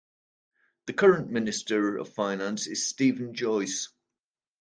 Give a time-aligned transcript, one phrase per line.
[0.87, 3.89] The current Minister of Finance is Steven Joyce.